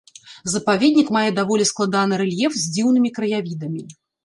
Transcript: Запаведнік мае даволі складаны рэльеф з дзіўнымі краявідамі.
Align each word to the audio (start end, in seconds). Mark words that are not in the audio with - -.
Запаведнік 0.53 1.11
мае 1.17 1.27
даволі 1.41 1.69
складаны 1.71 2.21
рэльеф 2.23 2.51
з 2.65 2.75
дзіўнымі 2.79 3.15
краявідамі. 3.21 3.89